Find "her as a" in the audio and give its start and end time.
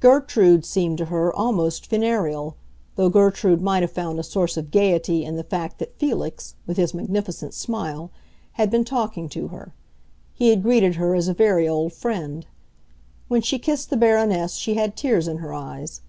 10.96-11.32